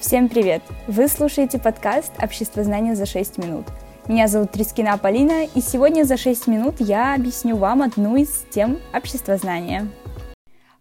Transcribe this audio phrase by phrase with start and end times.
[0.00, 0.62] Всем привет!
[0.86, 3.66] Вы слушаете подкаст «Общество знания за 6 минут».
[4.06, 8.78] Меня зовут Трискина Полина, и сегодня за 6 минут я объясню вам одну из тем
[8.94, 9.88] общества знания.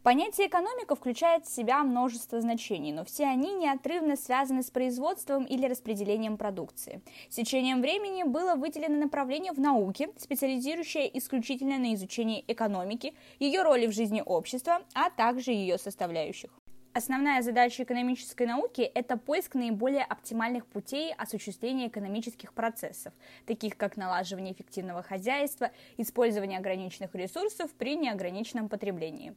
[0.04, 5.65] Понятие экономика включает в себя множество значений, но все они неотрывно связаны с производством или
[5.65, 7.02] распределением продукции.
[7.31, 13.88] С течением времени было выделено направление в науке, специализирующее исключительно на изучении экономики, ее роли
[13.88, 16.52] в жизни общества, а также ее составляющих.
[16.98, 23.14] Основная задача экономической науки– это поиск наиболее оптимальных путей осуществления экономических процессов,
[23.46, 29.36] таких как налаживание эффективного хозяйства, использование ограниченных ресурсов при неограниченном потреблении.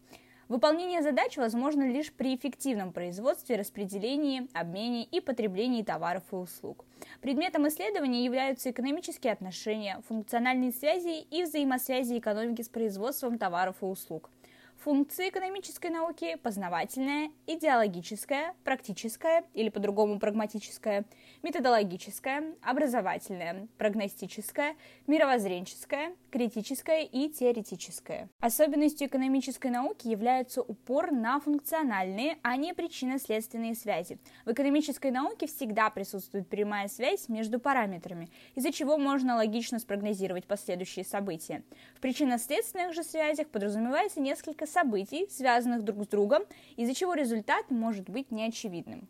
[0.48, 6.86] Выполнение задач возможно лишь при эффективном производстве, распределении, обмене и потреблении товаров и услуг.
[7.20, 14.30] Предметом исследования являются экономические отношения, функциональные связи и взаимосвязи экономики с производством товаров и услуг–
[14.80, 21.04] Функции экономической науки– познавательная, идеологическая, практическая или по-другому прагматическая,
[21.42, 28.30] методологическая, образовательная, прогностическая, мировоззренческая, критическая и теоретическая.
[28.40, 34.18] Особенностью экономической науки является упор на функциональные, а не причинно-следственные связи.
[34.46, 41.04] В экономической науке всегда присутствует прямая связь между параметрами, из-за чего можно логично спрогнозировать последующие
[41.04, 41.64] события.
[41.96, 46.44] В причинно-следственных же связях подразумевается несколько событий, связанных друг с другом,
[46.76, 49.08] из-за чего результат может быть неочевидным.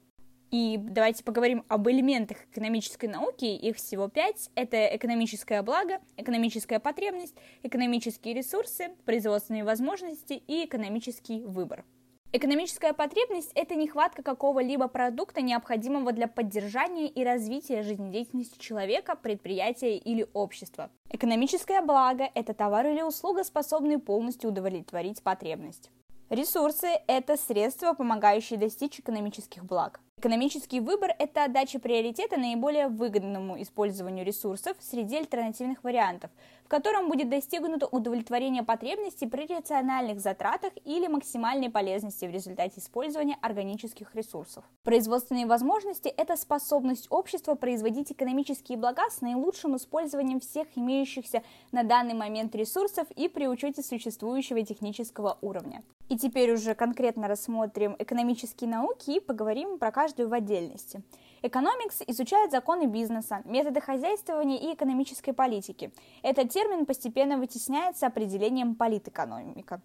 [0.50, 3.44] И давайте поговорим об элементах экономической науки.
[3.44, 4.50] Их всего пять.
[4.56, 11.84] Это экономическое благо, экономическая потребность, экономические ресурсы, производственные возможности и экономический выбор.
[12.33, 20.25] Экономическая потребность– это нехватка какого-либо продукта, необходимого для поддержания и развития жизнедеятельности человека, предприятия или
[20.33, 20.91] общества.
[21.11, 25.91] Экономическое благо– это товар или услуга, способные полностью удовлетворить потребность.
[26.31, 29.98] Ресурсы– это средства, помогающие достичь экономических благ.
[30.17, 36.31] Экономический выбор– это отдача приоритета наиболее выгодному использованию ресурсов среди альтернативных вариантов,
[36.64, 43.36] в котором будет достигнуто удовлетворение потребностей при рациональных затратах или максимальной полезности в результате использования
[43.42, 44.63] органических ресурсов.
[44.85, 51.42] Производственные возможности– это способность общества производить экономические блага с наилучшим использованием всех имеющихся
[51.73, 55.83] на данный момент ресурсов и при учете существующего технического уровня.
[56.10, 61.04] И теперь уже конкретно рассмотрим экономические науки и поговорим про каждую в отдельности.
[61.40, 65.92] Экономикс изучает законы бизнеса, методы хозяйствования и экономической политики.
[66.24, 69.80] Этот термин постепенно вытесняется определением политэкономика.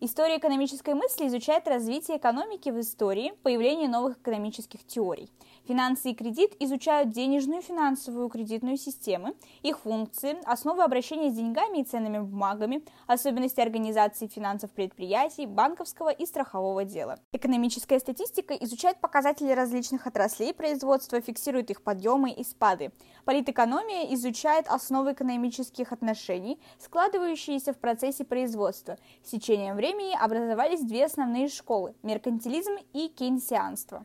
[0.00, 5.28] История экономической мысли изучает развитие экономики в истории, появление новых экономических теорий.
[5.66, 11.84] Финансы и кредит изучают денежную финансовую кредитную системы, их функции, основы обращения с деньгами и
[11.84, 17.18] ценными бумагами, особенности организации финансов предприятий, банковского и страхового дела.
[17.32, 22.92] Экономическая статистика изучает показатели различных отраслей производства, фиксирует их подъемы и спады.
[23.24, 28.96] Политэкономия изучает основы экономических отношений, складывающиеся в процессе производства.
[29.24, 34.04] С течением времени времени образовались две основные школы– меркантилизм и кейнсианство.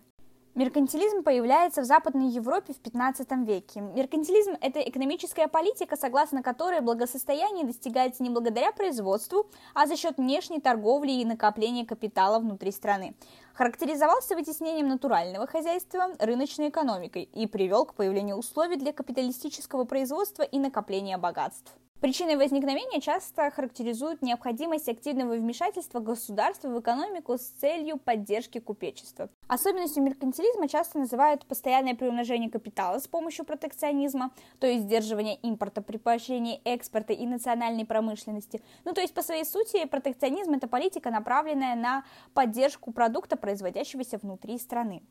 [0.56, 3.82] Меркантилизм появляется в Западной Европе в 15 веке.
[3.82, 10.62] Меркантилизм– это экономическая политика, согласно которой благосостояние достигается не благодаря производству, а за счет внешней
[10.62, 13.16] торговли и накопления капитала внутри страны.
[13.54, 20.60] Характеризовался вытеснением натурального хозяйства рыночной экономикой и привел к появлению условий для капиталистического производства и
[20.60, 21.76] накопления богатств.
[22.04, 29.30] Причиной возникновения часто характеризуют необходимость активного вмешательства государства в экономику с целью поддержки купечества.
[29.48, 35.96] Особенностью меркантилизма часто называют постоянное приумножение капитала с помощью протекционизма, то есть сдерживание импорта при
[35.96, 38.62] поощрении экспорта и национальной промышленности.
[38.84, 42.04] Ну, то есть, по своей сути, протекционизм– это политика, направленная на
[42.34, 45.04] поддержку продукта, производящегося внутри страны.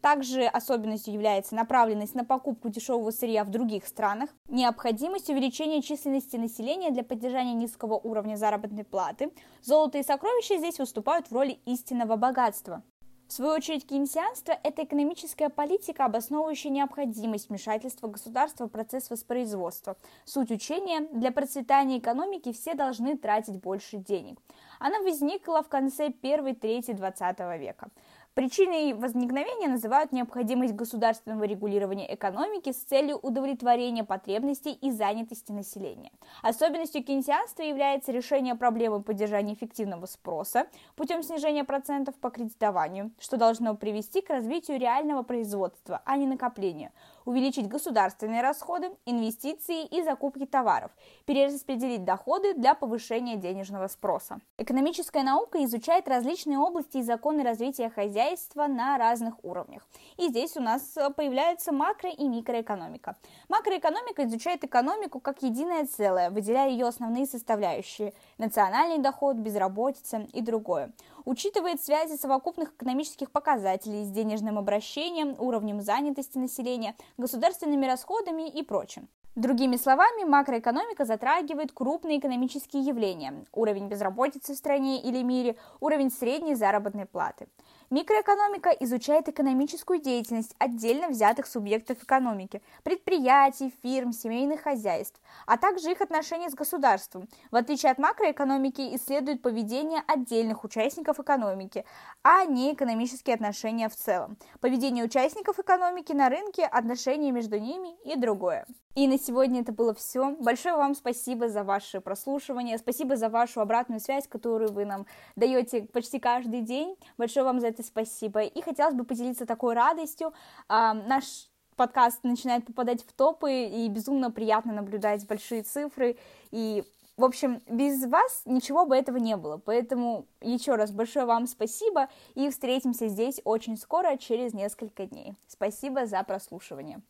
[0.00, 6.90] Также особенностью является направленность на покупку дешевого сырья в других странах, необходимость увеличения численности населения
[6.90, 9.30] для поддержания низкого уровня заработной платы.
[9.62, 12.82] Золото и сокровища здесь выступают в роли истинного богатства.
[13.30, 19.96] В свою очередь, кейнсианство– это экономическая политика, обосновывающая необходимость вмешательства государства в процесс воспроизводства.
[20.24, 24.40] Суть учения– для процветания экономики все должны тратить больше денег.
[24.80, 27.90] Она возникла в конце первой трети XX века.
[28.34, 36.12] Причиной возникновения называют необходимость государственного регулирования экономики с целью удовлетворения потребностей и занятости населения.
[36.40, 43.74] Особенностью кейнсианства является решение проблемы поддержания эффективного спроса путем снижения процентов по кредитованию, что должно
[43.74, 46.92] привести к развитию реального производства, а не накоплению,
[47.30, 50.90] увеличить государственные расходы, инвестиции и закупки товаров,
[51.26, 54.40] перераспределить доходы для повышения денежного спроса.
[54.58, 59.86] Экономическая наука изучает различные области и законы развития хозяйства на разных уровнях.
[60.16, 60.82] И здесь у нас
[61.16, 63.16] появляется макро- и микроэкономика.
[63.48, 70.90] Макроэкономика изучает экономику как единое целое, выделяя ее основные составляющие– национальный доход, безработица и другое.
[71.30, 79.08] Учитывает связи совокупных экономических показателей с денежным обращением, уровнем занятости населения, государственными расходами и прочим.
[79.36, 86.56] Другими словами, макроэкономика затрагивает крупные экономические явления– уровень безработицы в стране или мире, уровень средней
[86.56, 87.46] заработной платы.
[87.92, 96.00] Микроэкономика изучает экономическую деятельность отдельно взятых субъектов экономики, предприятий, фирм, семейных хозяйств, а также их
[96.00, 97.28] отношения с государством.
[97.50, 101.84] В отличие от макроэкономики, исследует поведение отдельных участников экономики,
[102.22, 104.38] а не экономические отношения в целом.
[104.60, 108.66] Поведение участников экономики на рынке, отношения между ними и другое.
[108.96, 110.36] И на сегодня это было все.
[110.40, 115.06] Большое вам спасибо за ваше прослушивание, спасибо за вашу обратную связь, которую вы нам
[115.36, 116.96] даете почти каждый день.
[117.16, 118.42] Большое вам за это спасибо.
[118.42, 120.32] И хотелось бы поделиться такой радостью.
[120.68, 126.18] А, наш подкаст начинает попадать в топы, и безумно приятно наблюдать большие цифры.
[126.50, 126.84] И,
[127.16, 129.56] в общем, без вас ничего бы этого не было.
[129.56, 135.34] Поэтому еще раз большое вам спасибо, и встретимся здесь очень скоро, через несколько дней.
[135.46, 137.00] Спасибо за прослушивание.